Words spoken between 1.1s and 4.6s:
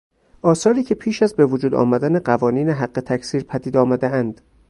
از بهوجود آمدن قوانین حق تکثیر پدید آمدهاند.